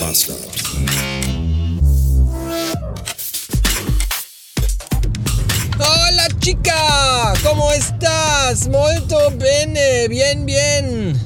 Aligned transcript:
Bastard. 0.00 0.36
Hola 5.78 6.28
chica, 6.40 7.32
¿cómo 7.42 7.72
estás? 7.72 8.68
Molto 8.68 9.16
bene, 9.38 10.08
bien, 10.08 10.46
bien. 10.46 11.18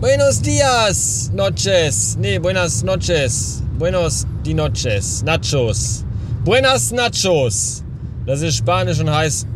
Buenos 0.00 0.40
días, 0.40 1.30
noches. 1.34 2.16
Nee, 2.18 2.38
buenas 2.38 2.82
noches. 2.82 3.62
Buenos 3.78 4.26
die 4.44 4.54
noches. 4.54 5.22
Nachos. 5.24 6.04
Buenas 6.44 6.92
Nachos. 6.92 7.82
Das 8.24 8.40
ist 8.40 8.56
Spanisch 8.56 9.00
und 9.00 9.10
heißt, 9.10 9.46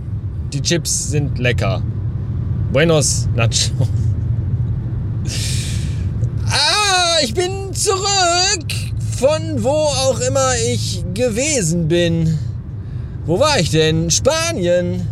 die 0.52 0.60
Chips 0.60 1.10
sind 1.10 1.38
lecker. 1.38 1.82
Buenos 2.72 3.26
Nachos. 3.34 3.72
Ah, 6.46 7.16
ich 7.22 7.32
bin 7.32 7.63
zurück. 7.74 8.66
Von 9.18 9.62
wo 9.62 9.68
auch 9.68 10.20
immer 10.20 10.54
ich 10.72 11.04
gewesen 11.14 11.88
bin. 11.88 12.38
Wo 13.26 13.38
war 13.38 13.58
ich 13.58 13.70
denn? 13.70 14.10
Spanien 14.10 15.06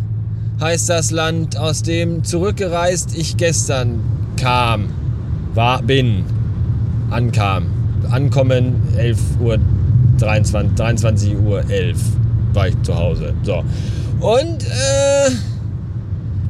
heißt 0.59 0.89
das 0.89 1.11
Land, 1.11 1.57
aus 1.57 1.81
dem 1.83 2.23
zurückgereist 2.23 3.17
ich 3.17 3.37
gestern 3.37 4.01
kam. 4.39 4.89
War, 5.53 5.81
bin. 5.81 6.25
Ankam. 7.09 7.65
Ankommen 8.09 8.75
11 8.97 9.19
Uhr 9.39 9.57
23, 10.19 10.75
23 10.75 11.37
Uhr 11.37 11.69
11 11.69 11.97
war 12.53 12.67
ich 12.67 12.81
zu 12.83 12.95
Hause. 12.95 13.33
So. 13.43 13.63
Und 14.19 14.63
äh, 14.63 15.31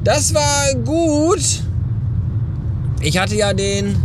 das 0.03 0.33
war 0.33 0.73
gut. 0.83 1.63
Ich 3.01 3.17
hatte 3.17 3.35
ja 3.35 3.53
den 3.53 3.95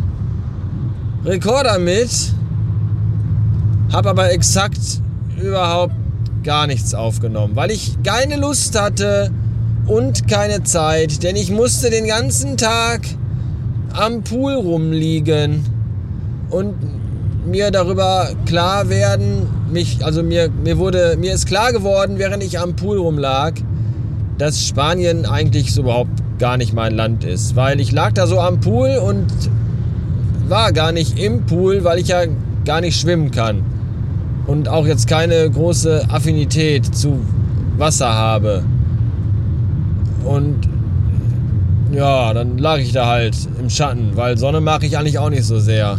Rekorder 1.28 1.78
mit, 1.78 2.08
habe 3.92 4.08
aber 4.08 4.32
exakt 4.32 4.80
überhaupt 5.38 5.92
gar 6.42 6.66
nichts 6.66 6.94
aufgenommen, 6.94 7.54
weil 7.54 7.70
ich 7.70 8.02
keine 8.02 8.36
Lust 8.36 8.80
hatte 8.80 9.30
und 9.86 10.26
keine 10.26 10.62
Zeit, 10.62 11.22
denn 11.22 11.36
ich 11.36 11.50
musste 11.50 11.90
den 11.90 12.06
ganzen 12.06 12.56
Tag 12.56 13.02
am 13.92 14.22
Pool 14.22 14.54
rumliegen 14.54 15.66
und 16.48 16.74
mir 17.46 17.70
darüber 17.72 18.30
klar 18.46 18.88
werden, 18.88 19.48
mich, 19.70 20.02
also 20.06 20.22
mir, 20.22 20.48
mir 20.48 20.78
wurde, 20.78 21.18
mir 21.18 21.34
ist 21.34 21.46
klar 21.46 21.74
geworden, 21.74 22.14
während 22.16 22.42
ich 22.42 22.58
am 22.58 22.74
Pool 22.74 22.96
rumlag, 22.96 23.52
dass 24.38 24.64
Spanien 24.64 25.26
eigentlich 25.26 25.74
so 25.74 25.82
überhaupt 25.82 26.38
gar 26.38 26.56
nicht 26.56 26.72
mein 26.72 26.94
Land 26.94 27.24
ist, 27.24 27.54
weil 27.54 27.80
ich 27.80 27.92
lag 27.92 28.12
da 28.14 28.26
so 28.26 28.40
am 28.40 28.60
Pool 28.60 28.96
und 28.96 29.26
war 30.48 30.72
gar 30.72 30.92
nicht 30.92 31.18
im 31.18 31.46
Pool, 31.46 31.84
weil 31.84 31.98
ich 31.98 32.08
ja 32.08 32.22
gar 32.64 32.80
nicht 32.80 33.00
schwimmen 33.00 33.30
kann 33.30 33.62
und 34.46 34.68
auch 34.68 34.86
jetzt 34.86 35.06
keine 35.06 35.48
große 35.50 36.06
Affinität 36.08 36.86
zu 36.94 37.20
Wasser 37.76 38.12
habe. 38.12 38.64
Und 40.24 40.68
ja, 41.92 42.32
dann 42.32 42.58
lag 42.58 42.78
ich 42.78 42.92
da 42.92 43.06
halt 43.06 43.36
im 43.60 43.70
Schatten, 43.70 44.12
weil 44.14 44.36
Sonne 44.38 44.60
mag 44.60 44.82
ich 44.84 44.98
eigentlich 44.98 45.18
auch 45.18 45.30
nicht 45.30 45.44
so 45.44 45.58
sehr. 45.58 45.98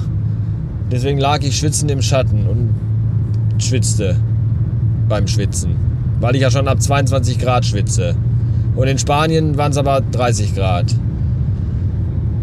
Deswegen 0.91 1.19
lag 1.19 1.41
ich 1.43 1.57
schwitzend 1.57 1.91
im 1.91 2.01
Schatten 2.01 2.47
und 2.47 2.73
schwitzte 3.61 4.15
beim 5.07 5.27
Schwitzen, 5.27 5.75
weil 6.19 6.35
ich 6.35 6.41
ja 6.41 6.51
schon 6.51 6.67
ab 6.67 6.81
22 6.81 7.39
Grad 7.39 7.65
schwitze. 7.65 8.15
Und 8.75 8.87
in 8.87 8.97
Spanien 8.97 9.57
waren 9.57 9.71
es 9.71 9.77
aber 9.77 10.01
30 10.01 10.55
Grad. 10.55 10.95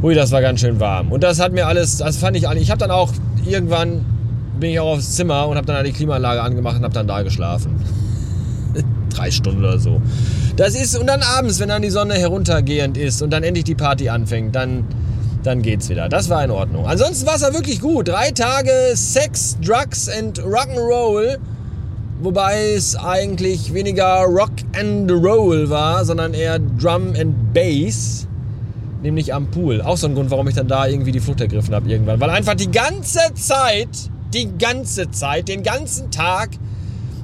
Hui, 0.02 0.14
das 0.14 0.30
war 0.30 0.42
ganz 0.42 0.60
schön 0.60 0.78
warm. 0.78 1.10
Und 1.10 1.22
das 1.24 1.40
hat 1.40 1.52
mir 1.52 1.66
alles, 1.66 1.98
das 1.98 2.18
fand 2.18 2.36
ich, 2.36 2.44
ich 2.44 2.70
habe 2.70 2.78
dann 2.78 2.90
auch 2.90 3.12
irgendwann 3.46 4.04
bin 4.58 4.70
ich 4.70 4.80
auch 4.80 4.94
aufs 4.94 5.16
Zimmer 5.16 5.48
und 5.48 5.56
habe 5.56 5.66
dann 5.66 5.84
die 5.84 5.92
Klimaanlage 5.92 6.42
angemacht 6.42 6.76
und 6.76 6.84
habe 6.84 6.94
dann 6.94 7.06
da 7.06 7.22
geschlafen. 7.22 7.76
Drei 9.14 9.30
Stunden 9.30 9.60
oder 9.60 9.78
so. 9.78 10.00
Das 10.56 10.74
ist, 10.74 10.98
und 10.98 11.06
dann 11.06 11.22
abends, 11.22 11.60
wenn 11.60 11.68
dann 11.68 11.82
die 11.82 11.90
Sonne 11.90 12.14
heruntergehend 12.14 12.96
ist 12.96 13.22
und 13.22 13.30
dann 13.30 13.42
endlich 13.42 13.64
die 13.64 13.74
Party 13.74 14.08
anfängt, 14.08 14.54
dann, 14.54 14.84
dann 15.42 15.62
geht's 15.62 15.88
wieder. 15.88 16.08
Das 16.08 16.28
war 16.28 16.42
in 16.42 16.50
Ordnung. 16.50 16.86
Ansonsten 16.86 17.26
war 17.26 17.36
es 17.36 17.42
ja 17.42 17.52
wirklich 17.52 17.80
gut. 17.80 18.08
Drei 18.08 18.30
Tage 18.30 18.70
Sex, 18.94 19.58
Drugs 19.60 20.08
and 20.08 20.40
Rock'n'Roll. 20.40 21.38
Wobei 22.22 22.72
es 22.74 22.96
eigentlich 22.96 23.74
weniger 23.74 24.24
Rock 24.24 24.52
and 24.74 25.10
Roll 25.10 25.68
war, 25.68 26.02
sondern 26.04 26.32
eher 26.32 26.58
Drum 26.58 27.12
and 27.14 27.52
Bass 27.52 28.26
nämlich 29.06 29.32
am 29.32 29.50
Pool. 29.50 29.80
Auch 29.80 29.96
so 29.96 30.06
ein 30.06 30.14
Grund, 30.14 30.30
warum 30.30 30.48
ich 30.48 30.54
dann 30.54 30.68
da 30.68 30.86
irgendwie 30.86 31.12
die 31.12 31.20
Flucht 31.20 31.40
ergriffen 31.40 31.74
habe 31.74 31.88
irgendwann. 31.88 32.20
Weil 32.20 32.30
einfach 32.30 32.54
die 32.54 32.70
ganze 32.70 33.20
Zeit, 33.34 33.88
die 34.34 34.50
ganze 34.58 35.10
Zeit, 35.10 35.48
den 35.48 35.62
ganzen 35.62 36.10
Tag 36.10 36.50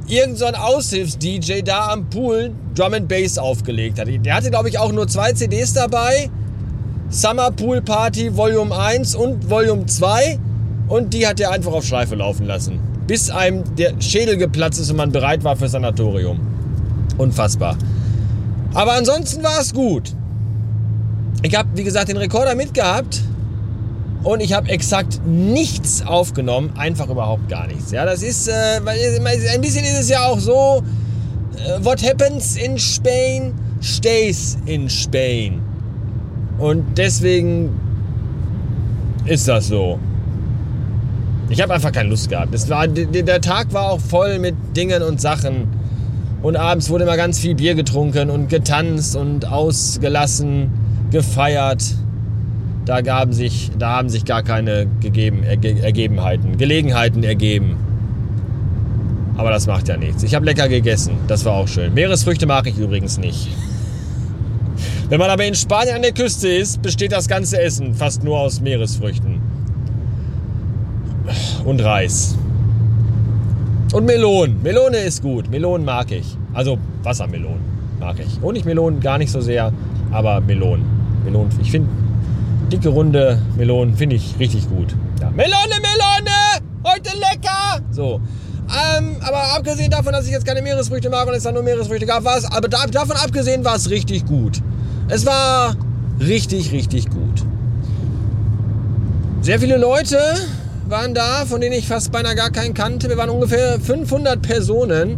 irgend 0.06 0.38
so 0.38 0.47
ein 0.47 0.54
Aushilfs-DJ 0.54 1.62
da 1.62 1.88
am 1.88 2.09
Pool 2.09 2.53
Drum 2.75 2.94
and 2.94 3.09
Bass 3.09 3.37
aufgelegt 3.37 3.98
hat. 3.98 4.09
Der 4.09 4.34
hatte, 4.34 4.50
glaube 4.50 4.69
ich, 4.69 4.78
auch 4.78 4.92
nur 4.92 5.06
zwei 5.09 5.32
CDs 5.32 5.75
dabei. 5.75 6.31
Summer 7.10 7.50
Pool 7.50 7.82
Party 7.82 8.34
Volume 8.34 8.75
1 8.75 9.15
und 9.15 9.50
Volume 9.50 9.87
2. 9.87 10.38
Und 10.88 11.12
die 11.12 11.26
hat 11.26 11.41
er 11.41 11.50
einfach 11.50 11.72
auf 11.72 11.84
Schleife 11.84 12.15
laufen 12.15 12.47
lassen. 12.47 12.81
Bis 13.06 13.31
einem 13.31 13.65
der 13.76 14.00
Schädel 14.00 14.37
geplatzt 14.37 14.81
ist 14.81 14.91
und 14.91 14.97
man 14.97 15.12
bereit 15.12 15.44
war 15.44 15.56
fürs 15.56 15.72
Sanatorium. 15.72 16.41
Unfassbar. 17.19 17.76
Aber 18.75 18.92
ansonsten 18.92 19.42
war 19.42 19.60
es 19.60 19.75
gut. 19.75 20.15
Ich 21.42 21.56
habe, 21.56 21.69
wie 21.75 21.82
gesagt, 21.82 22.08
den 22.08 22.16
Rekorder 22.16 22.54
mitgehabt 22.54 23.20
und 24.22 24.41
ich 24.41 24.53
habe 24.53 24.69
exakt 24.69 25.20
nichts 25.26 26.06
aufgenommen, 26.06 26.72
einfach 26.76 27.08
überhaupt 27.08 27.48
gar 27.48 27.66
nichts. 27.66 27.91
Ja, 27.91 28.04
das 28.04 28.22
ist, 28.22 28.48
äh, 28.48 28.53
ein 28.78 29.60
bisschen 29.60 29.84
ist 29.84 30.00
es 30.00 30.08
ja 30.08 30.25
auch 30.25 30.38
so, 30.38 30.84
äh, 31.56 31.84
what 31.84 32.00
happens 32.08 32.56
in 32.56 32.78
Spain 32.78 33.54
stays 33.82 34.56
in 34.66 34.88
Spain. 34.88 35.60
Und 36.58 36.97
deswegen 36.97 37.70
ist 39.24 39.48
das 39.48 39.66
so. 39.66 39.98
Ich 41.48 41.60
habe 41.60 41.74
einfach 41.74 41.91
keine 41.91 42.09
Lust 42.09 42.30
gehabt. 42.30 42.54
Es 42.54 42.70
war, 42.70 42.86
der 42.86 43.41
Tag 43.41 43.72
war 43.72 43.91
auch 43.91 44.00
voll 44.00 44.38
mit 44.38 44.54
Dingen 44.76 45.03
und 45.03 45.20
Sachen. 45.20 45.66
Und 46.41 46.56
abends 46.56 46.88
wurde 46.88 47.04
immer 47.04 47.16
ganz 47.16 47.41
viel 47.41 47.56
Bier 47.56 47.74
getrunken 47.74 48.30
und 48.30 48.48
getanzt 48.48 49.16
und 49.16 49.47
ausgelassen 49.47 50.70
gefeiert. 51.12 51.84
Da, 52.84 53.00
gaben 53.00 53.33
sich, 53.33 53.71
da 53.78 53.97
haben 53.99 54.09
sich 54.09 54.25
gar 54.25 54.43
keine 54.43 54.89
gegeben, 55.00 55.45
Erge 55.45 55.81
Ergebenheiten, 55.81 56.56
Gelegenheiten 56.56 57.23
ergeben. 57.23 57.77
Aber 59.37 59.51
das 59.51 59.67
macht 59.67 59.89
ja 59.89 59.97
nichts. 59.97 60.25
Ich 60.25 60.34
habe 60.34 60.45
lecker 60.45 60.69
gegessen. 60.69 61.15
Das 61.28 61.45
war 61.45 61.55
auch 61.55 61.69
schön. 61.69 61.95
Meeresfrüchte 61.95 62.47
mag 62.47 62.67
ich 62.67 62.77
übrigens 62.78 63.19
nicht. 63.19 63.49
Wenn 65.09 65.19
man 65.19 65.31
aber 65.31 65.45
in 65.45 65.55
Spanien 65.55 65.97
an 65.97 66.03
der 66.03 66.12
Küste 66.12 66.49
ist, 66.49 66.83
besteht 66.83 67.12
das 67.12 67.28
ganze 67.28 67.61
Essen 67.61 67.95
fast 67.95 68.25
nur 68.25 68.41
aus 68.41 68.61
Meeresfrüchten. 68.61 69.41
Und 71.65 71.84
Reis. 71.84 72.37
Und 73.93 74.06
Melonen. 74.06 74.62
Melone 74.62 74.99
ist 74.99 75.22
gut. 75.22 75.51
Melonen 75.51 75.84
mag 75.84 76.11
ich. 76.11 76.37
Also 76.53 76.78
Wassermelonen 77.03 77.61
mag 78.01 78.17
ich. 78.19 78.41
Honigmelonen 78.41 79.01
gar 79.01 79.19
nicht 79.19 79.31
so 79.31 79.41
sehr, 79.41 79.72
aber 80.11 80.41
Melonen. 80.41 80.91
Melonen. 81.25 81.50
Ich 81.60 81.71
finde 81.71 81.88
dicke, 82.71 82.88
runde 82.88 83.41
Melonen 83.56 83.97
finde 83.97 84.16
ich 84.16 84.34
richtig 84.38 84.69
gut. 84.69 84.94
Ja. 85.21 85.31
Melone, 85.31 85.75
Melone! 85.81 86.62
Heute 86.84 87.10
lecker! 87.16 87.81
So. 87.91 88.21
Ähm, 88.69 89.16
aber 89.21 89.55
abgesehen 89.56 89.91
davon, 89.91 90.12
dass 90.12 90.27
ich 90.27 90.33
jetzt 90.33 90.47
keine 90.47 90.62
Meeresfrüchte 90.62 91.10
mag 91.10 91.27
und 91.27 91.34
es 91.34 91.43
dann 91.43 91.55
nur 91.55 91.62
Meeresfrüchte 91.62 92.06
gab, 92.06 92.25
war 92.25 92.38
es, 92.38 92.44
aber 92.44 92.69
da, 92.69 92.87
davon 92.87 93.16
abgesehen 93.16 93.65
war 93.65 93.77
es 93.77 93.91
richtig 93.91 94.25
gut. 94.25 94.62
Es 95.09 95.27
war 95.27 95.77
richtig, 96.21 96.72
richtig 96.72 97.10
gut. 97.10 97.45
Sehr 99.42 99.59
viele 99.59 99.77
Leute 99.77 100.19
waren 100.89 101.15
da, 101.15 101.45
von 101.47 101.60
denen 101.60 101.74
ich 101.74 101.89
fast 101.89 102.13
beinahe 102.13 102.34
gar 102.34 102.51
keinen 102.51 102.74
kannte. 102.74 103.09
Wir 103.09 103.16
waren 103.16 103.30
ungefähr 103.30 103.80
500 103.80 104.41
Personen. 104.41 105.16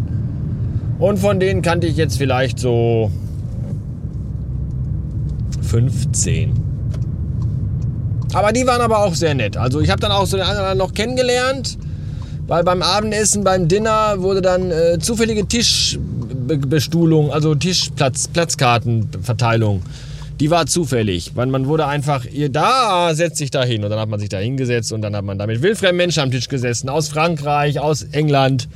Und 0.98 1.18
von 1.18 1.38
denen 1.38 1.62
kannte 1.62 1.86
ich 1.86 1.96
jetzt 1.96 2.16
vielleicht 2.16 2.58
so 2.58 3.10
15. 5.74 6.52
Aber 8.32 8.52
die 8.52 8.64
waren 8.64 8.80
aber 8.80 9.00
auch 9.00 9.14
sehr 9.14 9.34
nett. 9.34 9.56
Also 9.56 9.80
ich 9.80 9.90
habe 9.90 10.00
dann 10.00 10.12
auch 10.12 10.24
so 10.24 10.36
den 10.36 10.46
anderen 10.46 10.78
noch 10.78 10.94
kennengelernt, 10.94 11.76
weil 12.46 12.62
beim 12.62 12.80
Abendessen, 12.80 13.42
beim 13.42 13.66
Dinner 13.66 14.22
wurde 14.22 14.40
dann 14.40 14.70
äh, 14.70 15.00
zufällige 15.00 15.48
Tischbestuhlung, 15.48 17.32
also 17.32 17.56
Tischplatz, 17.56 18.28
Platzkartenverteilung. 18.28 19.82
Die 20.38 20.50
war 20.50 20.66
zufällig, 20.66 21.32
weil 21.34 21.46
man 21.48 21.66
wurde 21.66 21.86
einfach, 21.88 22.24
ihr 22.24 22.50
da 22.50 23.12
setzt 23.14 23.38
sich 23.38 23.50
da 23.50 23.64
hin 23.64 23.82
und 23.82 23.90
dann 23.90 23.98
hat 23.98 24.08
man 24.08 24.20
sich 24.20 24.28
da 24.28 24.38
hingesetzt 24.38 24.92
und 24.92 25.02
dann 25.02 25.16
hat 25.16 25.24
man 25.24 25.38
da 25.38 25.46
mit 25.48 25.60
wildfremden 25.60 25.96
Menschen 25.96 26.20
am 26.22 26.30
Tisch 26.30 26.48
gesessen, 26.48 26.88
aus 26.88 27.08
Frankreich, 27.08 27.80
aus 27.80 28.02
England, 28.12 28.68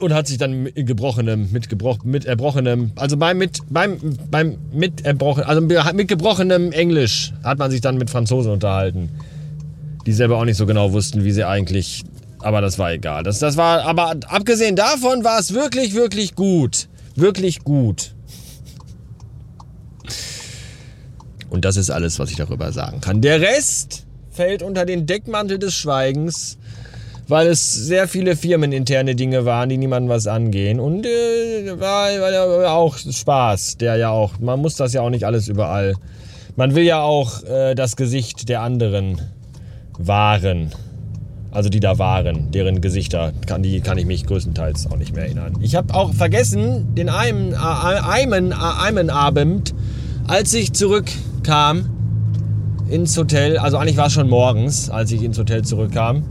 und 0.00 0.12
hat 0.12 0.26
sich 0.26 0.38
dann 0.38 0.64
mit 0.64 0.86
gebrochenem, 0.86 1.50
mit, 1.52 1.68
gebroch, 1.68 2.04
mit 2.04 2.24
erbrochenem, 2.24 2.92
also 2.96 3.16
beim 3.16 3.38
mit 3.38 3.60
beim 3.70 3.98
beim 4.30 4.58
mit 4.72 5.04
erbrochen, 5.04 5.44
also 5.44 5.60
mit 5.60 6.08
gebrochenem 6.08 6.72
Englisch 6.72 7.32
hat 7.44 7.58
man 7.58 7.70
sich 7.70 7.80
dann 7.80 7.96
mit 7.98 8.10
Franzosen 8.10 8.52
unterhalten. 8.52 9.10
die 10.06 10.12
selber 10.12 10.38
auch 10.38 10.44
nicht 10.44 10.56
so 10.56 10.66
genau 10.66 10.92
wussten, 10.92 11.24
wie 11.24 11.32
sie 11.32 11.44
eigentlich. 11.44 12.04
Aber 12.40 12.60
das 12.60 12.78
war 12.78 12.92
egal. 12.92 13.22
Das, 13.22 13.38
das 13.38 13.56
war, 13.56 13.82
aber 13.82 14.16
abgesehen 14.26 14.74
davon 14.74 15.22
war 15.22 15.38
es 15.38 15.54
wirklich, 15.54 15.94
wirklich 15.94 16.34
gut. 16.34 16.88
Wirklich 17.14 17.62
gut. 17.62 18.14
Und 21.50 21.64
das 21.64 21.76
ist 21.76 21.90
alles, 21.90 22.18
was 22.18 22.30
ich 22.30 22.36
darüber 22.36 22.72
sagen 22.72 23.00
kann. 23.00 23.20
Der 23.20 23.40
Rest 23.40 24.06
fällt 24.30 24.62
unter 24.62 24.86
den 24.86 25.06
Deckmantel 25.06 25.58
des 25.58 25.74
Schweigens, 25.74 26.58
weil 27.28 27.46
es 27.46 27.72
sehr 27.72 28.08
viele 28.08 28.36
firmeninterne 28.36 29.14
Dinge 29.14 29.44
waren, 29.44 29.68
die 29.68 29.78
niemandem 29.78 30.10
was 30.10 30.26
angehen. 30.26 30.80
Und 30.80 31.06
äh, 31.06 31.78
war, 31.78 32.08
war 32.20 32.72
auch 32.74 32.96
Spaß, 32.96 33.78
der 33.78 33.96
ja 33.96 34.10
auch. 34.10 34.38
Man 34.40 34.60
muss 34.60 34.76
das 34.76 34.92
ja 34.92 35.02
auch 35.02 35.10
nicht 35.10 35.24
alles 35.24 35.48
überall. 35.48 35.94
Man 36.56 36.74
will 36.74 36.84
ja 36.84 37.00
auch 37.00 37.42
äh, 37.44 37.74
das 37.74 37.96
Gesicht 37.96 38.48
der 38.48 38.60
anderen 38.60 39.20
wahren. 39.98 40.72
Also 41.50 41.68
die 41.68 41.80
da 41.80 41.98
waren, 41.98 42.50
deren 42.50 42.80
Gesichter, 42.80 43.32
kann, 43.46 43.62
die 43.62 43.80
kann 43.82 43.98
ich 43.98 44.06
mich 44.06 44.26
größtenteils 44.26 44.90
auch 44.90 44.96
nicht 44.96 45.14
mehr 45.14 45.24
erinnern. 45.24 45.58
Ich 45.60 45.74
habe 45.74 45.92
auch 45.94 46.14
vergessen, 46.14 46.94
den 46.94 47.10
einen, 47.10 47.54
einen, 47.54 48.54
einen 48.54 49.10
Abend, 49.10 49.74
als 50.26 50.54
ich 50.54 50.72
zurückkam 50.72 51.90
ins 52.88 53.16
Hotel, 53.18 53.58
also 53.58 53.76
eigentlich 53.76 53.98
war 53.98 54.06
es 54.06 54.14
schon 54.14 54.30
morgens, 54.30 54.88
als 54.88 55.12
ich 55.12 55.22
ins 55.22 55.38
Hotel 55.38 55.62
zurückkam, 55.62 56.24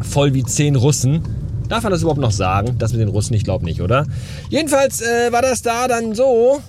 voll 0.00 0.34
wie 0.34 0.44
zehn 0.44 0.76
Russen. 0.76 1.22
Darf 1.68 1.82
man 1.82 1.92
das 1.92 2.00
überhaupt 2.00 2.20
noch 2.20 2.32
sagen? 2.32 2.76
Das 2.78 2.92
mit 2.92 3.00
den 3.00 3.08
Russen, 3.08 3.34
ich 3.34 3.44
glaube 3.44 3.64
nicht, 3.64 3.82
oder? 3.82 4.06
Jedenfalls 4.48 5.02
äh, 5.02 5.30
war 5.30 5.42
das 5.42 5.62
da 5.62 5.86
dann 5.86 6.14
so, 6.14 6.60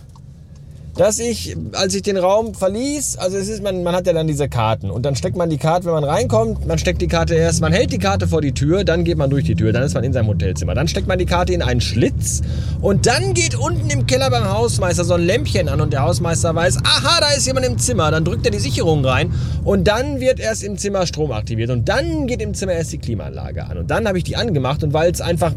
dass 1.00 1.18
ich, 1.18 1.56
als 1.72 1.96
ich 1.96 2.02
den 2.02 2.18
Raum 2.18 2.54
verließ, 2.54 3.16
also 3.20 3.38
es 3.38 3.48
ist, 3.48 3.64
man, 3.64 3.84
man 3.84 3.96
hat 3.96 4.06
ja 4.06 4.12
dann 4.12 4.28
diese 4.28 4.50
Karten 4.50 4.92
und 4.92 5.06
dann 5.06 5.16
steckt 5.16 5.38
man 5.38 5.50
die 5.50 5.58
Karte, 5.58 5.86
wenn 5.86 5.94
man 5.94 6.04
reinkommt, 6.04 6.68
man 6.68 6.78
steckt 6.78 7.02
die 7.02 7.08
Karte 7.08 7.36
erst, 7.36 7.62
man 7.62 7.72
hält 7.72 7.94
die 7.94 8.00
Karte 8.00 8.28
vor 8.28 8.42
die 8.42 8.52
Tür, 8.52 8.84
dann 8.84 9.06
geht 9.06 9.18
man 9.18 9.30
durch 9.30 9.46
die 9.46 9.56
Tür, 9.56 9.72
dann 9.72 9.84
ist 9.84 9.94
man 9.94 10.04
in 10.04 10.12
seinem 10.12 10.28
Hotelzimmer, 10.28 10.76
dann 10.76 10.90
steckt 10.90 11.08
man 11.08 11.18
die 11.18 11.26
Karte 11.26 11.54
in 11.54 11.62
einen 11.62 11.80
Schlitz 11.80 12.42
und 12.82 13.08
dann 13.08 13.34
geht 13.34 13.56
unten 13.56 13.90
im 13.90 14.08
Keller 14.08 14.30
beim 14.30 14.52
Hausmeister 14.52 15.06
so 15.06 15.14
ein 15.14 15.26
Lämpchen 15.26 15.70
an 15.70 15.80
und 15.80 15.94
der 15.94 16.02
Hausmeister 16.02 16.54
weiß, 16.54 16.80
aha, 16.84 17.22
da 17.22 17.30
ist 17.30 17.48
jemand 17.48 17.66
im 17.66 17.78
Zimmer, 17.78 18.12
dann 18.12 18.26
drückt 18.26 18.46
er 18.46 18.52
die 18.52 18.60
Sicherung 18.60 19.06
rein 19.06 19.32
und 19.64 19.88
dann 19.88 20.20
wird 20.20 20.42
erst 20.42 20.66
im 20.66 20.78
Zimmer 20.78 21.06
Strom 21.06 21.32
aktiviert 21.32 21.70
und 21.70 21.88
dann 21.88 22.28
geht 22.28 22.42
im 22.42 22.54
Zimmer 22.54 22.74
erst 22.74 22.92
die 22.92 22.98
Klimaanlage 22.98 23.66
an. 23.66 23.78
Und 23.78 23.90
dann 23.90 24.06
habe 24.06 24.18
ich 24.18 24.26
die 24.26 24.36
angemacht 24.36 24.84
und 24.84 24.92
weil 24.92 25.12
es 25.12 25.22
einfach 25.22 25.54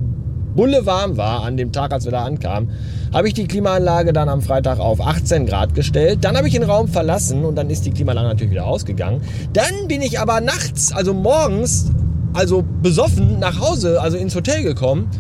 bulle 0.55 0.87
warm 0.87 1.17
war 1.17 1.43
an 1.43 1.57
dem 1.57 1.73
Tag, 1.73 1.93
als 1.93 2.05
wir 2.05 2.13
da 2.13 2.25
ankamen, 2.25 2.71
habe 3.13 3.29
ich 3.29 3.35
die 3.35 3.47
Klimaanlage 3.47 4.13
dann 4.13 4.29
am 4.29 4.41
Freitag 4.41 4.79
auf 4.79 5.01
18 5.01 5.47
Grad 5.47 5.75
gestellt. 5.75 6.21
Dann 6.23 6.37
habe 6.37 6.49
ich 6.49 6.55
den 6.55 6.63
Raum 6.63 6.89
verlassen 6.89 7.45
und 7.45 7.57
dann 7.57 7.69
ist 7.69 7.85
die 7.85 7.91
Klimaanlage 7.91 8.29
natürlich 8.29 8.53
wieder 8.53 8.67
ausgegangen. 8.67 9.21
Dann 9.53 9.89
bin 9.89 10.01
ich 10.01 10.19
aber 10.19 10.41
nachts, 10.41 10.93
also 10.93 11.13
morgens, 11.13 11.91
also 12.33 12.65
besoffen 12.83 13.39
nach 13.39 13.61
Hause, 13.61 14.01
also 14.01 14.17
ins 14.17 14.35
Hotel 14.35 14.63
gekommen 14.63 15.11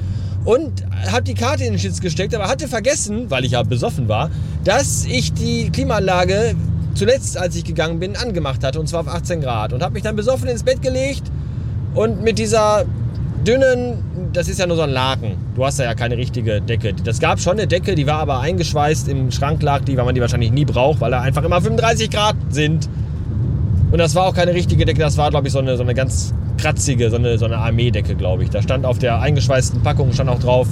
und 0.45 0.85
habe 1.11 1.23
die 1.23 1.35
Karte 1.35 1.65
in 1.65 1.75
den 1.75 1.79
Schlitz 1.79 2.01
gesteckt, 2.01 2.35
aber 2.35 2.49
hatte 2.49 2.67
vergessen, 2.67 3.31
weil 3.31 3.45
ich 3.45 3.53
ja 3.53 3.63
besoffen 3.63 4.09
war, 4.09 4.31
dass 4.65 5.05
ich 5.05 5.35
die 5.35 5.71
Klimaanlage 5.71 6.55
zuletzt, 6.95 7.37
als 7.37 7.57
ich 7.57 7.65
gegangen 7.65 8.01
bin, 8.01 8.17
angemacht 8.17 8.65
hatte 8.65 8.81
und 8.81 8.89
zwar 8.89 9.01
auf 9.01 9.09
18 9.09 9.43
Grad 9.43 9.73
und 9.73 9.83
habe 9.83 9.95
mich 9.95 10.03
dann 10.03 10.17
besoffen 10.17 10.49
ins 10.49 10.63
Bett 10.63 10.81
gelegt 10.83 11.25
und 11.95 12.23
mit 12.23 12.39
dieser 12.39 12.87
dünnen, 13.47 14.31
das 14.33 14.49
ist 14.49 14.59
ja 14.59 14.67
nur 14.67 14.77
so 14.77 14.83
ein 14.83 14.91
Laken. 14.91 15.37
Du 15.55 15.65
hast 15.65 15.79
da 15.79 15.85
ja 15.85 15.95
keine 15.95 16.17
richtige 16.17 16.61
Decke. 16.61 16.95
Das 17.05 17.21
gab 17.21 17.41
schon 17.41 17.53
eine 17.53 17.67
Decke, 17.67 17.95
die 17.95 18.07
war 18.07 18.19
aber 18.19 18.41
eingeschweißt 18.41 19.09
im 19.09 19.31
Schrank 19.31 19.63
lag 19.63 19.83
die, 19.83 19.97
weil 19.97 20.05
man 20.05 20.15
die 20.15 20.21
wahrscheinlich 20.21 20.53
nie 20.53 20.65
braucht, 20.65 21.01
weil 21.01 21.11
da 21.11 21.21
einfach 21.21 21.43
immer 21.43 21.61
35 21.61 22.11
Grad 22.11 22.37
sind. 22.51 22.89
Und 23.91 23.99
das 23.99 24.15
war 24.15 24.27
auch 24.27 24.35
keine 24.35 24.55
richtige 24.55 24.87
Decke, 24.87 25.01
das 25.01 25.17
war, 25.17 25.31
glaube 25.31 25.49
ich, 25.49 25.53
so 25.53 25.59
eine, 25.59 25.77
so 25.77 25.83
eine 25.83 25.95
ganz 25.95 26.33
kratzige, 26.57 27.11
so 27.11 27.17
eine, 27.17 27.37
so 27.37 27.45
eine 27.45 27.59
Armeedecke, 27.59 28.15
glaube 28.15 28.45
ich. 28.45 28.51
Da 28.51 28.63
stand 28.63 28.87
auf 28.87 28.99
der 28.99 29.21
eingeschweißten 29.21 29.83
Packung 29.83 30.13
stand 30.13 30.31
auch 30.31 30.39
drauf 30.39 30.69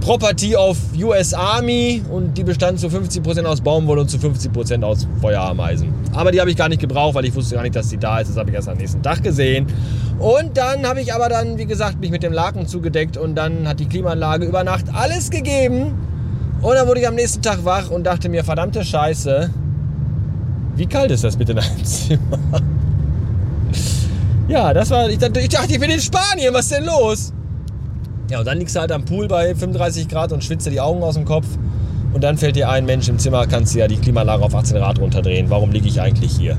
Property 0.00 0.56
of 0.56 0.78
US 0.96 1.34
Army 1.34 2.02
und 2.10 2.36
die 2.38 2.44
bestand 2.44 2.80
zu 2.80 2.86
50% 2.88 3.44
aus 3.44 3.60
Baumwolle 3.60 4.02
und 4.02 4.10
zu 4.10 4.16
50% 4.16 4.82
aus 4.82 5.06
Feuerameisen. 5.20 5.92
Aber 6.14 6.32
die 6.32 6.40
habe 6.40 6.50
ich 6.50 6.56
gar 6.56 6.68
nicht 6.68 6.80
gebraucht, 6.80 7.14
weil 7.14 7.24
ich 7.24 7.34
wusste 7.34 7.56
gar 7.56 7.62
nicht, 7.62 7.76
dass 7.76 7.88
die 7.88 7.98
da 7.98 8.20
ist. 8.20 8.30
Das 8.30 8.36
habe 8.36 8.50
ich 8.50 8.56
erst 8.56 8.68
am 8.68 8.78
nächsten 8.78 9.02
Tag 9.02 9.22
gesehen. 9.22 9.66
Und 10.18 10.56
dann 10.56 10.86
habe 10.86 11.00
ich 11.00 11.12
aber 11.12 11.28
dann, 11.28 11.58
wie 11.58 11.66
gesagt, 11.66 12.00
mich 12.00 12.10
mit 12.10 12.22
dem 12.22 12.32
Laken 12.32 12.66
zugedeckt 12.66 13.16
und 13.16 13.34
dann 13.34 13.68
hat 13.68 13.80
die 13.80 13.86
Klimaanlage 13.86 14.46
über 14.46 14.64
Nacht 14.64 14.86
alles 14.92 15.30
gegeben. 15.30 15.94
Und 16.62 16.74
dann 16.74 16.88
wurde 16.88 17.00
ich 17.00 17.08
am 17.08 17.14
nächsten 17.14 17.42
Tag 17.42 17.64
wach 17.64 17.90
und 17.90 18.04
dachte 18.04 18.28
mir, 18.28 18.42
verdammte 18.44 18.84
Scheiße, 18.84 19.50
wie 20.76 20.86
kalt 20.86 21.10
ist 21.10 21.24
das 21.24 21.36
bitte 21.36 21.52
in 21.52 21.58
einem 21.58 21.84
Zimmer? 21.84 22.38
ja, 24.48 24.72
das 24.72 24.90
war, 24.90 25.08
ich 25.08 25.18
dachte, 25.18 25.40
ich 25.40 25.80
bin 25.80 25.90
in 25.90 26.00
Spanien, 26.00 26.52
was 26.54 26.66
ist 26.66 26.72
denn 26.72 26.84
los? 26.84 27.32
Ja, 28.30 28.40
und 28.40 28.46
dann 28.46 28.58
liegst 28.58 28.76
du 28.76 28.80
halt 28.80 28.92
am 28.92 29.04
Pool 29.04 29.26
bei 29.26 29.54
35 29.54 30.08
Grad 30.08 30.32
und 30.32 30.44
schwitzt 30.44 30.66
dir 30.66 30.70
die 30.70 30.80
Augen 30.80 31.02
aus 31.02 31.14
dem 31.14 31.24
Kopf. 31.24 31.46
Und 32.12 32.22
dann 32.24 32.36
fällt 32.36 32.56
dir 32.56 32.68
ein, 32.68 32.84
Mensch, 32.84 33.08
im 33.08 33.18
Zimmer 33.18 33.46
kannst 33.46 33.74
du 33.74 33.78
ja 33.78 33.88
die 33.88 33.96
Klimaanlage 33.96 34.42
auf 34.42 34.54
18 34.54 34.76
Grad 34.76 34.98
runterdrehen. 34.98 35.48
Warum 35.50 35.70
liege 35.70 35.88
ich 35.88 36.00
eigentlich 36.00 36.32
hier? 36.36 36.56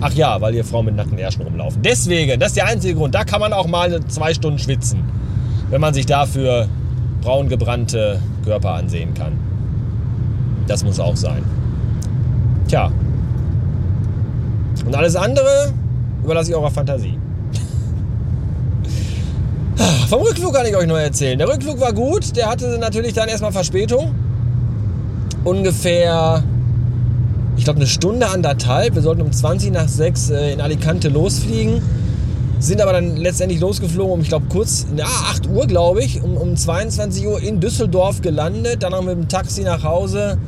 Ach 0.00 0.12
ja, 0.12 0.40
weil 0.40 0.52
hier 0.52 0.64
Frauen 0.64 0.86
mit 0.86 0.96
nackten 0.96 1.18
Ärschen 1.18 1.42
rumlaufen. 1.42 1.82
Deswegen, 1.82 2.38
das 2.38 2.48
ist 2.48 2.56
der 2.56 2.66
einzige 2.66 2.94
Grund. 2.94 3.14
Da 3.14 3.24
kann 3.24 3.40
man 3.40 3.52
auch 3.52 3.66
mal 3.66 4.00
zwei 4.06 4.32
Stunden 4.32 4.58
schwitzen, 4.58 5.02
wenn 5.70 5.80
man 5.80 5.92
sich 5.92 6.06
dafür 6.06 6.68
braun 7.20 7.48
gebrannte 7.48 8.20
Körper 8.44 8.74
ansehen 8.74 9.14
kann. 9.14 9.32
Das 10.68 10.84
muss 10.84 11.00
auch 11.00 11.16
sein. 11.16 11.42
Tja. 12.68 12.92
Und 14.86 14.94
alles 14.94 15.16
andere 15.16 15.72
überlasse 16.22 16.50
ich 16.50 16.56
eurer 16.56 16.70
Fantasie. 16.70 17.18
Vom 20.08 20.22
Rückflug 20.22 20.54
kann 20.54 20.66
ich 20.66 20.76
euch 20.76 20.86
nur 20.86 21.00
erzählen. 21.00 21.38
Der 21.38 21.48
Rückflug 21.48 21.80
war 21.80 21.92
gut. 21.92 22.36
Der 22.36 22.48
hatte 22.50 22.78
natürlich 22.78 23.12
dann 23.12 23.28
erstmal 23.28 23.52
Verspätung. 23.52 24.14
Ungefähr 25.44 26.42
ich 27.58 27.64
glaube, 27.64 27.80
eine 27.80 27.88
Stunde, 27.88 28.28
anderthalb. 28.28 28.94
Wir 28.94 29.02
sollten 29.02 29.20
um 29.20 29.32
20 29.32 29.72
nach 29.72 29.88
6 29.88 30.30
äh, 30.30 30.52
in 30.52 30.60
Alicante 30.60 31.08
losfliegen. 31.08 31.82
Sind 32.60 32.80
aber 32.80 32.92
dann 32.92 33.16
letztendlich 33.16 33.60
losgeflogen 33.60 34.12
um, 34.12 34.20
ich 34.20 34.28
glaube, 34.28 34.46
kurz, 34.48 34.86
ja, 34.96 35.04
8 35.04 35.48
Uhr, 35.48 35.66
glaube 35.66 36.02
ich, 36.02 36.22
um, 36.22 36.36
um 36.36 36.56
22 36.56 37.26
Uhr 37.26 37.40
in 37.42 37.60
Düsseldorf 37.60 38.22
gelandet. 38.22 38.84
Dann 38.84 38.92
noch 38.92 39.02
mit 39.02 39.16
dem 39.16 39.28
Taxi 39.28 39.62
nach 39.62 39.82
Hause. 39.82 40.38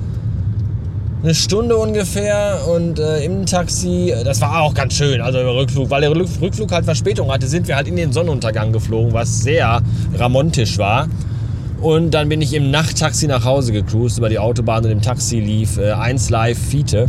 Eine 1.23 1.35
Stunde 1.35 1.77
ungefähr 1.77 2.67
und 2.75 2.99
äh, 2.99 3.23
im 3.23 3.45
Taxi, 3.45 4.11
äh, 4.11 4.25
das 4.25 4.41
war 4.41 4.63
auch 4.63 4.73
ganz 4.73 4.95
schön, 4.95 5.21
also 5.21 5.37
der 5.37 5.55
Rückflug, 5.55 5.91
weil 5.91 6.01
der 6.01 6.11
Rückflug 6.13 6.73
halt 6.73 6.87
Verspätung 6.87 7.31
hatte, 7.31 7.47
sind 7.47 7.69
wir 7.69 7.77
halt 7.77 7.89
in 7.89 7.97
den 7.97 8.11
Sonnenuntergang 8.11 8.73
geflogen, 8.73 9.13
was 9.13 9.43
sehr 9.43 9.83
ramontisch 10.17 10.79
war. 10.79 11.09
Und 11.83 12.13
dann 12.13 12.31
bin 12.31 12.41
ich 12.41 12.55
im 12.55 12.71
Nachttaxi 12.71 13.27
nach 13.27 13.45
Hause 13.45 13.73
gecruised 13.73 14.17
über 14.17 14.31
die 14.31 14.39
Autobahn 14.39 14.83
und 14.83 14.91
im 14.91 15.03
Taxi 15.03 15.41
lief 15.41 15.77
äh, 15.77 15.93
1 15.93 16.31
Live 16.31 16.59
Fiete. 16.59 17.07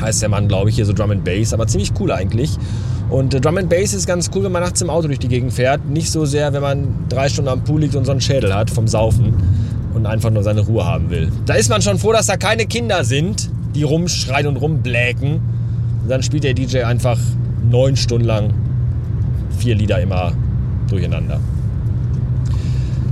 Heißt 0.00 0.20
der 0.20 0.28
Mann, 0.28 0.48
glaube 0.48 0.70
ich, 0.70 0.74
hier 0.74 0.84
so 0.84 0.92
Drum 0.92 1.12
and 1.12 1.24
Bass, 1.24 1.54
aber 1.54 1.68
ziemlich 1.68 1.92
cool 2.00 2.10
eigentlich. 2.10 2.50
Und 3.08 3.34
äh, 3.34 3.40
Drum 3.40 3.56
and 3.56 3.70
Bass 3.70 3.94
ist 3.94 4.08
ganz 4.08 4.32
cool, 4.34 4.42
wenn 4.42 4.52
man 4.52 4.64
nachts 4.64 4.82
im 4.82 4.90
Auto 4.90 5.06
durch 5.06 5.20
die 5.20 5.28
Gegend 5.28 5.52
fährt. 5.52 5.88
Nicht 5.88 6.10
so 6.10 6.24
sehr, 6.24 6.52
wenn 6.54 6.62
man 6.62 6.88
drei 7.08 7.28
Stunden 7.28 7.50
am 7.50 7.62
Pool 7.62 7.82
liegt 7.82 7.94
und 7.94 8.04
so 8.04 8.10
einen 8.10 8.20
Schädel 8.20 8.52
hat 8.52 8.68
vom 8.68 8.88
Saufen 8.88 9.34
und 9.94 10.06
einfach 10.06 10.30
nur 10.30 10.42
seine 10.42 10.60
Ruhe 10.60 10.84
haben 10.84 11.10
will. 11.10 11.30
Da 11.46 11.54
ist 11.54 11.68
man 11.68 11.82
schon 11.82 11.98
froh, 11.98 12.12
dass 12.12 12.26
da 12.26 12.36
keine 12.36 12.66
Kinder 12.66 13.04
sind, 13.04 13.50
die 13.74 13.82
rumschreien 13.82 14.46
und 14.46 14.56
rumbläken. 14.56 15.34
Und 16.02 16.08
dann 16.08 16.22
spielt 16.22 16.44
der 16.44 16.54
DJ 16.54 16.82
einfach 16.82 17.18
neun 17.70 17.96
Stunden 17.96 18.26
lang 18.26 18.54
vier 19.58 19.74
Lieder 19.74 20.00
immer 20.00 20.32
durcheinander. 20.88 21.40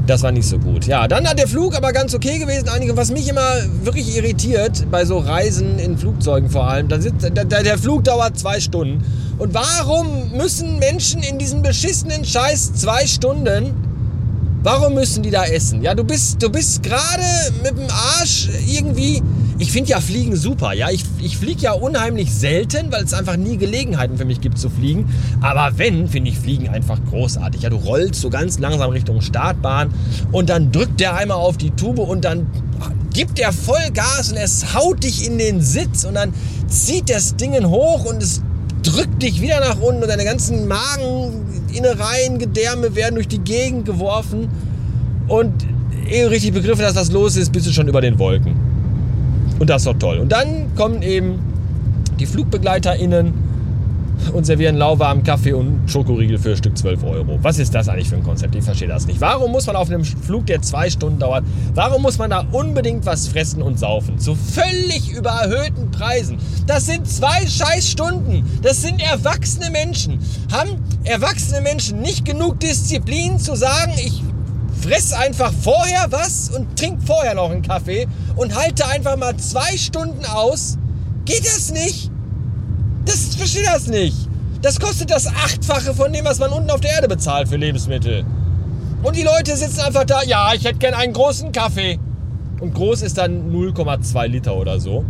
Das 0.07 0.23
war 0.23 0.33
nicht 0.33 0.49
so 0.49 0.59
gut. 0.59 0.87
Ja, 0.87 1.07
dann 1.07 1.29
hat 1.29 1.39
der 1.39 1.47
Flug 1.47 1.77
aber 1.77 1.93
ganz 1.93 2.15
okay 2.15 2.39
gewesen. 2.41 2.69
Einige, 2.69 2.97
was 2.97 3.13
mich 3.13 3.29
immer 3.29 3.47
wirklich 3.85 4.17
irritiert, 4.17 4.91
bei 4.91 5.05
so 5.05 5.19
Reisen 5.19 5.79
in 5.79 5.97
Flugzeugen 5.97 6.51
vor 6.51 6.69
allem, 6.69 6.89
da 6.89 7.01
sitzt, 7.01 7.23
der, 7.23 7.45
der 7.45 7.79
Flug 7.79 8.03
dauert 8.03 8.37
zwei 8.37 8.59
Stunden. 8.59 9.05
Und 9.39 9.55
warum 9.55 10.33
müssen 10.37 10.81
Menschen 10.81 11.23
in 11.23 11.39
diesen 11.39 11.63
beschissenen 11.63 12.25
Scheiß 12.25 12.75
zwei 12.75 13.07
Stunden, 13.07 13.73
warum 14.63 14.95
müssen 14.95 15.23
die 15.23 15.31
da 15.31 15.45
essen? 15.45 15.83
Ja, 15.83 15.95
du 15.95 16.05
bist, 16.05 16.43
du 16.43 16.51
bist 16.51 16.83
gerade 16.83 17.23
mit 17.63 17.77
dem 17.77 17.89
Arsch 17.91 18.49
irgendwie 18.67 19.23
ich 19.61 19.73
finde 19.73 19.91
ja 19.91 20.01
Fliegen 20.01 20.37
super. 20.37 20.73
Ja, 20.73 20.89
ich, 20.89 21.05
ich 21.21 21.37
fliege 21.37 21.61
ja 21.61 21.73
unheimlich 21.73 22.33
selten, 22.33 22.91
weil 22.91 23.05
es 23.05 23.13
einfach 23.13 23.37
nie 23.37 23.59
Gelegenheiten 23.59 24.17
für 24.17 24.25
mich 24.25 24.41
gibt 24.41 24.59
zu 24.59 24.71
fliegen. 24.71 25.13
Aber 25.43 25.77
wenn, 25.77 26.09
finde 26.09 26.31
ich 26.31 26.39
Fliegen 26.39 26.71
einfach 26.71 26.99
großartig. 27.11 27.61
Ja, 27.61 27.69
du 27.69 27.77
rollst 27.77 28.23
so 28.23 28.31
ganz 28.31 28.59
langsam 28.59 28.91
Richtung 28.91 29.21
Startbahn 29.21 29.93
und 30.33 30.49
dann 30.49 30.73
drückt 30.73 30.99
der 30.99 31.15
einmal 31.15 31.37
auf 31.37 31.59
die 31.59 31.73
Tube 31.73 31.99
und 31.99 32.25
dann 32.25 32.47
gibt 33.13 33.37
der 33.37 33.53
voll 33.53 33.91
Gas 33.93 34.31
und 34.31 34.39
es 34.39 34.75
haut 34.75 35.05
dich 35.05 35.27
in 35.27 35.37
den 35.37 35.61
Sitz 35.61 36.05
und 36.05 36.15
dann 36.15 36.33
zieht 36.67 37.11
das 37.11 37.37
Ding 37.37 37.53
hoch 37.67 38.07
und 38.07 38.23
es 38.23 38.41
drückt 38.83 39.23
dich 39.23 39.41
wieder 39.41 39.61
nach 39.61 39.79
unten 39.81 40.03
und 40.03 40.09
deine 40.09 40.25
ganzen 40.25 40.67
Mageninnereien, 40.69 42.39
Gedärme 42.39 42.95
werden 42.95 43.15
durch 43.17 43.29
die 43.29 43.39
Gegend 43.41 43.85
geworfen. 43.85 44.49
Und 45.29 45.53
ehe 46.09 46.25
du 46.25 46.31
richtig 46.31 46.53
begriffen 46.53 46.85
hast, 46.85 46.97
was 46.97 47.13
los 47.13 47.37
ist, 47.37 47.53
bist 47.53 47.67
du 47.67 47.73
schon 47.73 47.89
über 47.89 48.01
den 48.01 48.19
Wolken. 48.19 48.55
Und 49.59 49.71
das 49.71 49.83
ist 49.83 49.87
doch 49.87 49.99
toll. 49.99 50.19
Und 50.19 50.33
dann 50.33 50.75
kommen 50.75 51.03
eben 51.03 51.39
die 52.19 52.27
FlugbegleiterInnen 52.27 53.33
und 54.33 54.45
servieren 54.45 54.77
lauwarmen 54.77 55.25
Kaffee 55.25 55.53
und 55.53 55.89
Schokoriegel 55.89 56.39
für 56.39 56.57
Stück 56.57 56.77
12 56.77 57.05
Euro. 57.05 57.39
Was 57.43 57.59
ist 57.59 57.75
das 57.75 57.89
eigentlich 57.89 58.09
für 58.09 58.17
ein 58.17 58.23
Konzept? 58.23 58.55
Ich 58.55 58.65
verstehe 58.65 58.89
das 58.89 59.07
nicht. 59.07 59.21
Warum 59.21 59.53
muss 59.53 59.67
man 59.67 59.77
auf 59.77 59.89
einem 59.89 60.05
Flug, 60.05 60.47
der 60.47 60.63
zwei 60.63 60.91
Stunden 60.91 61.19
dauert, 61.19 61.45
warum 61.75 62.03
muss 62.03 62.19
man 62.19 62.31
da 62.31 62.45
unbedingt 62.53 63.07
was 63.07 63.29
fressen 63.29 63.63
und 63.63 63.79
saufen? 63.79 64.19
Zu 64.19 64.35
völlig 64.35 65.11
überhöhten 65.11 65.91
Preisen. 65.91 66.39
Das 66.67 66.87
sind 66.87 67.09
zwei 67.09 67.47
Scheißstunden. 67.47 68.45
Das 68.63 68.83
sind 68.83 69.03
erwachsene 69.03 69.71
Menschen. 69.71 70.21
Haben 70.53 70.83
erwachsene 71.05 71.61
Menschen 71.61 72.01
nicht 72.01 72.25
genug 72.25 72.61
Disziplin 72.61 73.39
zu 73.39 73.57
sagen, 73.57 73.93
ich 73.97 74.23
fress 74.81 75.13
einfach 75.13 75.53
vorher 75.53 76.07
was 76.11 76.51
und 76.51 76.79
trink 76.79 77.03
vorher 77.05 77.35
noch 77.35 77.51
einen 77.51 77.63
Kaffee 77.63 78.07
und 78.37 78.55
halte 78.55 78.87
einfach 78.87 79.17
mal 79.17 79.37
zwei 79.37 79.77
Stunden 79.77 80.25
aus? 80.27 80.79
Geht 81.25 81.45
das 81.45 81.71
nicht? 81.73 82.11
Das 83.51 83.57
verstehe 83.57 83.75
das 83.75 83.87
nicht. 83.89 84.17
Das 84.63 84.79
kostet 84.79 85.11
das 85.11 85.27
Achtfache 85.27 85.93
von 85.93 86.13
dem, 86.13 86.25
was 86.25 86.39
man 86.39 86.53
unten 86.53 86.71
auf 86.71 86.81
der 86.81 86.93
Erde 86.93 87.09
bezahlt 87.09 87.49
für 87.49 87.57
Lebensmittel. 87.57 88.25
Und 89.03 89.17
die 89.17 89.25
Leute 89.25 89.57
sitzen 89.57 89.81
einfach 89.81 90.05
da, 90.05 90.23
ja, 90.23 90.53
ich 90.55 90.65
hätte 90.65 90.79
gern 90.79 90.95
einen 90.95 91.13
großen 91.13 91.51
Kaffee. 91.51 91.99
Und 92.61 92.75
groß 92.75 93.03
ist 93.03 93.19
dann 93.19 93.53
0,2 93.53 94.27
Liter 94.29 94.55
oder 94.55 94.79
so. 94.79 95.05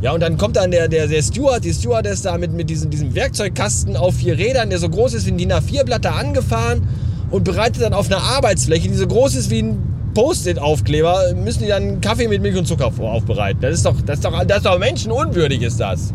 Ja, 0.00 0.12
und 0.12 0.20
dann 0.20 0.38
kommt 0.38 0.56
dann 0.56 0.70
der, 0.70 0.88
der, 0.88 1.08
der 1.08 1.22
Steward, 1.22 1.62
die 1.62 1.74
Stewardess 1.74 2.22
da 2.22 2.38
mit, 2.38 2.52
mit 2.52 2.70
diesem, 2.70 2.88
diesem 2.88 3.14
Werkzeugkasten 3.14 3.98
auf 3.98 4.14
vier 4.14 4.38
Rädern, 4.38 4.70
der 4.70 4.78
so 4.78 4.88
groß 4.88 5.12
ist 5.12 5.26
wie 5.26 5.32
ein 5.32 5.38
DIN 5.38 5.52
A4-Blatt, 5.52 6.06
da 6.06 6.12
angefahren 6.12 6.88
und 7.30 7.44
bereitet 7.44 7.82
dann 7.82 7.92
auf 7.92 8.06
einer 8.06 8.22
Arbeitsfläche, 8.22 8.88
die 8.88 8.94
so 8.94 9.06
groß 9.06 9.34
ist 9.34 9.50
wie 9.50 9.60
ein 9.60 10.10
Post-it-Aufkleber, 10.14 11.34
müssen 11.34 11.64
die 11.64 11.68
dann 11.68 12.00
Kaffee 12.00 12.28
mit 12.28 12.40
Milch 12.40 12.56
und 12.56 12.66
Zucker 12.66 12.86
aufbereiten. 12.86 13.60
Das 13.60 13.74
ist 13.74 13.84
doch, 13.84 14.00
das 14.00 14.20
ist 14.20 14.24
doch, 14.24 14.44
das 14.44 14.56
ist 14.58 14.66
doch 14.66 14.78
menschenunwürdig, 14.78 15.60
ist 15.60 15.80
das. 15.80 16.14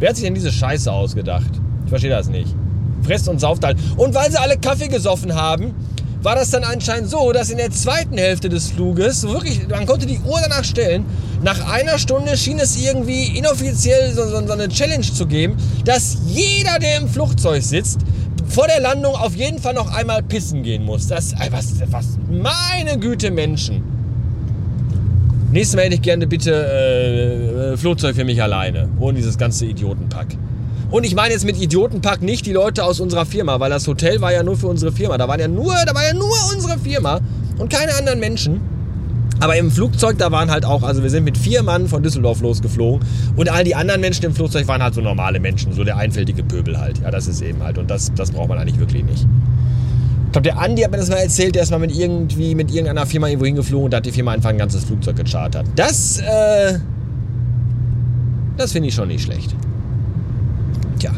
Wer 0.00 0.08
hat 0.08 0.16
sich 0.16 0.24
denn 0.24 0.34
diese 0.34 0.50
Scheiße 0.50 0.90
ausgedacht? 0.90 1.50
Ich 1.84 1.90
verstehe 1.90 2.10
das 2.10 2.28
nicht. 2.28 2.54
Fresst 3.02 3.28
und 3.28 3.38
sauft 3.38 3.64
halt. 3.64 3.76
Und 3.98 4.14
weil 4.14 4.30
sie 4.30 4.38
alle 4.38 4.56
Kaffee 4.56 4.88
gesoffen 4.88 5.34
haben, 5.34 5.74
war 6.22 6.34
das 6.34 6.50
dann 6.50 6.64
anscheinend 6.64 7.10
so, 7.10 7.32
dass 7.32 7.50
in 7.50 7.58
der 7.58 7.70
zweiten 7.70 8.16
Hälfte 8.16 8.48
des 8.48 8.70
Fluges, 8.70 9.22
wirklich, 9.22 9.68
man 9.68 9.84
konnte 9.86 10.06
die 10.06 10.18
Uhr 10.18 10.38
danach 10.42 10.64
stellen, 10.64 11.04
nach 11.42 11.70
einer 11.70 11.98
Stunde 11.98 12.36
schien 12.38 12.58
es 12.58 12.78
irgendwie 12.78 13.38
inoffiziell 13.38 14.12
so, 14.14 14.26
so, 14.26 14.46
so 14.46 14.52
eine 14.52 14.68
Challenge 14.68 15.02
zu 15.02 15.26
geben, 15.26 15.56
dass 15.84 16.16
jeder, 16.26 16.78
der 16.78 16.96
im 16.96 17.08
Flugzeug 17.08 17.62
sitzt, 17.62 18.00
vor 18.48 18.66
der 18.66 18.80
Landung 18.80 19.14
auf 19.14 19.34
jeden 19.34 19.58
Fall 19.58 19.74
noch 19.74 19.94
einmal 19.94 20.22
pissen 20.22 20.62
gehen 20.62 20.84
muss. 20.84 21.08
Das, 21.08 21.34
was, 21.50 21.74
was, 21.90 22.06
meine 22.30 22.98
Güte, 22.98 23.30
Menschen. 23.30 23.99
Nächstes 25.52 25.74
Mal 25.74 25.86
hätte 25.86 25.96
ich 25.96 26.02
gerne 26.02 26.28
bitte 26.28 26.52
äh, 26.52 27.72
äh, 27.72 27.76
Flugzeug 27.76 28.14
für 28.14 28.24
mich 28.24 28.40
alleine. 28.40 28.88
Ohne 29.00 29.16
dieses 29.18 29.36
ganze 29.36 29.66
Idiotenpack. 29.66 30.28
Und 30.92 31.04
ich 31.04 31.16
meine 31.16 31.32
jetzt 31.32 31.44
mit 31.44 31.60
Idiotenpack 31.60 32.22
nicht 32.22 32.46
die 32.46 32.52
Leute 32.52 32.84
aus 32.84 33.00
unserer 33.00 33.26
Firma, 33.26 33.58
weil 33.58 33.70
das 33.70 33.86
Hotel 33.88 34.20
war 34.20 34.32
ja 34.32 34.44
nur 34.44 34.56
für 34.56 34.68
unsere 34.68 34.92
Firma. 34.92 35.18
Da, 35.18 35.26
waren 35.26 35.40
ja 35.40 35.48
nur, 35.48 35.74
da 35.86 35.94
war 35.94 36.04
ja 36.04 36.14
nur 36.14 36.32
unsere 36.54 36.78
Firma 36.78 37.20
und 37.58 37.68
keine 37.68 37.94
anderen 37.94 38.20
Menschen. 38.20 38.60
Aber 39.40 39.56
im 39.56 39.72
Flugzeug, 39.72 40.18
da 40.18 40.30
waren 40.30 40.50
halt 40.50 40.64
auch, 40.64 40.84
also 40.84 41.02
wir 41.02 41.10
sind 41.10 41.24
mit 41.24 41.36
vier 41.36 41.62
Mann 41.62 41.88
von 41.88 42.02
Düsseldorf 42.02 42.42
losgeflogen 42.42 43.04
und 43.36 43.50
all 43.50 43.64
die 43.64 43.74
anderen 43.74 44.00
Menschen 44.00 44.26
im 44.26 44.34
Flugzeug 44.34 44.68
waren 44.68 44.82
halt 44.82 44.94
so 44.94 45.00
normale 45.00 45.40
Menschen, 45.40 45.72
so 45.72 45.82
der 45.82 45.96
einfältige 45.96 46.44
Pöbel 46.44 46.78
halt. 46.78 47.00
Ja, 47.00 47.10
das 47.10 47.26
ist 47.26 47.40
eben 47.40 47.62
halt 47.62 47.78
und 47.78 47.90
das, 47.90 48.12
das 48.14 48.30
braucht 48.30 48.50
man 48.50 48.58
eigentlich 48.58 48.78
wirklich 48.78 49.02
nicht. 49.02 49.26
Ich 50.30 50.32
glaube, 50.32 50.48
der 50.48 50.60
Andi 50.60 50.82
hat 50.82 50.92
mir 50.92 50.98
das 50.98 51.08
mal 51.08 51.16
erzählt, 51.16 51.56
der 51.56 51.64
ist 51.64 51.72
mal 51.72 51.80
mit 51.80 51.92
irgendwie 51.92 52.54
mit 52.54 52.70
irgendeiner 52.70 53.04
Firma 53.04 53.26
irgendwo 53.26 53.46
hingeflogen 53.46 53.86
und 53.86 53.90
da 53.90 53.96
hat 53.96 54.06
die 54.06 54.12
Firma 54.12 54.30
einfach 54.30 54.50
ein 54.50 54.58
ganzes 54.58 54.84
Flugzeug 54.84 55.16
gechartert. 55.16 55.66
Das, 55.74 56.20
äh, 56.20 56.78
das 58.56 58.70
finde 58.70 58.90
ich 58.90 58.94
schon 58.94 59.08
nicht 59.08 59.24
schlecht. 59.24 59.56
Tja. 61.00 61.10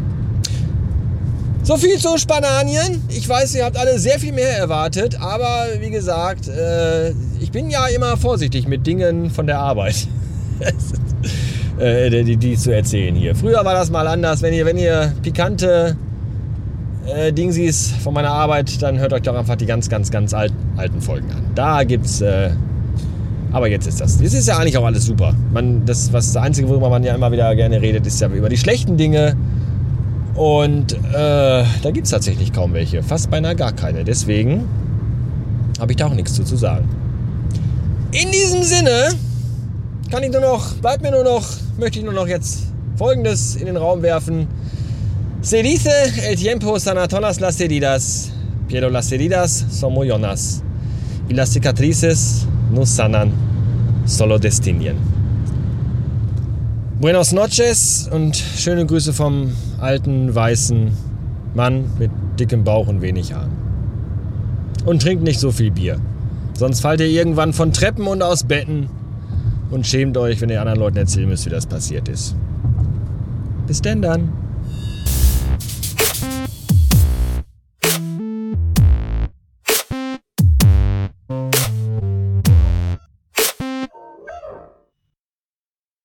So 1.63 1.77
viel 1.77 1.99
zu 1.99 2.17
Spanien. 2.17 3.03
Ich 3.11 3.29
weiß, 3.29 3.55
ihr 3.57 3.67
habt 3.67 3.77
alle 3.77 3.99
sehr 3.99 4.19
viel 4.19 4.33
mehr 4.33 4.57
erwartet, 4.57 5.21
aber 5.21 5.67
wie 5.81 5.91
gesagt, 5.91 6.49
äh, 6.49 7.11
ich 7.39 7.51
bin 7.53 7.69
ja 7.69 7.89
immer 7.89 8.17
vorsichtig 8.17 8.67
mit 8.67 8.87
Dingen 8.87 9.29
von 9.29 9.47
der 9.47 9.59
Arbeit. 9.59 10.09
äh, 11.79 12.09
die, 12.09 12.39
die 12.39 12.57
zu 12.57 12.75
erzählen 12.75 13.15
hier. 13.15 13.37
Früher 13.37 13.63
war 13.63 13.75
das 13.75 13.91
mal 13.91 14.07
anders. 14.07 14.41
Wenn 14.41 14.55
ihr, 14.55 14.65
wenn 14.65 14.79
ihr 14.79 15.13
pikante 15.23 15.99
äh, 17.07 17.33
Dingsies 17.33 17.93
von 18.03 18.15
meiner 18.15 18.31
Arbeit, 18.31 18.81
dann 18.83 18.99
hört 18.99 19.13
euch 19.13 19.23
doch 19.23 19.35
einfach 19.35 19.57
die 19.57 19.67
ganz, 19.67 19.89
ganz, 19.89 20.11
ganz 20.11 20.35
alt, 20.35 20.53
alten 20.77 21.01
Folgen 21.01 21.31
an. 21.33 21.45
Da 21.55 21.85
gibt's. 21.85 22.21
Äh, 22.21 22.51
aber 23.53 23.69
jetzt 23.69 23.87
ist 23.87 24.01
das. 24.01 24.21
Jetzt 24.21 24.33
ist 24.33 24.49
ja 24.49 24.57
eigentlich 24.57 24.79
auch 24.79 24.85
alles 24.85 25.05
super. 25.05 25.35
Man, 25.53 25.85
das, 25.85 26.13
was 26.13 26.33
das 26.33 26.43
Einzige, 26.43 26.69
worüber 26.69 26.89
man 26.89 27.05
ja 27.05 27.15
immer 27.15 27.31
wieder 27.33 27.55
gerne 27.55 27.83
redet, 27.83 28.07
ist 28.07 28.21
ja 28.21 28.29
über 28.29 28.49
die 28.49 28.57
schlechten 28.57 28.97
Dinge. 28.97 29.37
Und 30.35 30.95
äh, 30.95 30.97
da 31.13 31.91
gibt 31.93 32.07
es 32.07 32.11
tatsächlich 32.11 32.53
kaum 32.53 32.73
welche. 32.73 33.03
Fast 33.03 33.31
beinahe 33.31 33.55
gar 33.55 33.73
keine. 33.73 34.05
Deswegen 34.05 34.67
habe 35.79 35.93
ich 35.93 35.97
da 35.97 36.07
auch 36.07 36.15
nichts 36.15 36.35
zu, 36.35 36.45
zu 36.45 36.57
sagen. 36.57 36.89
In 38.13 38.31
diesem 38.31 38.63
Sinne 38.63 39.11
kann 40.11 40.23
ich 40.23 40.31
nur 40.31 40.41
noch, 40.41 40.75
bleibt 40.77 41.03
mir 41.03 41.11
nur 41.11 41.25
noch, 41.25 41.45
möchte 41.79 41.99
ich 41.99 42.05
nur 42.05 42.15
noch 42.15 42.27
jetzt 42.27 42.65
Folgendes 42.97 43.57
in 43.57 43.67
den 43.67 43.77
Raum 43.77 44.03
werfen. 44.03 44.47
Se 45.43 45.61
dice 45.61 45.91
el 46.31 46.37
tiempo 46.37 46.79
sana 46.79 47.09
todas 47.09 47.41
las 47.41 47.61
heridas, 47.61 48.33
pero 48.71 48.91
las 48.91 49.11
heridas 49.11 49.67
son 49.73 49.93
muy 49.93 50.09
honas 50.09 50.63
y 51.29 51.35
las 51.35 51.53
cicatrices 51.53 52.47
no 52.73 52.87
sanan, 52.87 53.33
solo 54.07 54.39
destinieren. 54.39 54.99
Buenos 57.01 57.33
noches 57.33 58.09
und 58.13 58.37
schöne 58.37 58.87
Grüße 58.87 59.13
vom 59.13 59.51
alten 59.81 60.33
weißen 60.33 60.93
Mann 61.55 61.91
mit 61.99 62.13
dickem 62.39 62.63
Bauch 62.63 62.87
und 62.87 63.03
wenig 63.03 63.35
Haaren. 63.35 63.51
Und 64.85 65.03
trinkt 65.03 65.25
nicht 65.25 65.41
so 65.41 65.51
viel 65.51 65.73
Bier. 65.73 65.99
Sonst 66.55 66.83
fallt 66.83 67.01
ihr 67.01 67.09
irgendwann 67.09 67.53
von 67.53 67.73
Treppen 67.73 68.07
und 68.07 68.23
aus 68.23 68.45
Betten 68.45 68.89
und 69.73 69.89
schämt 69.89 70.17
euch, 70.17 70.41
wenn 70.41 70.51
ihr 70.51 70.61
anderen 70.61 70.79
Leuten 70.79 70.99
erzählen 70.99 71.29
müsst, 71.29 71.47
wie 71.47 71.51
das 71.51 71.67
passiert 71.67 72.09
ist. 72.09 72.37
Bis 73.67 73.83
denn 73.83 74.03
dann. 74.03 74.42